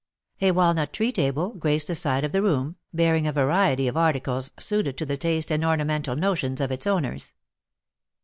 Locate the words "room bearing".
2.41-3.27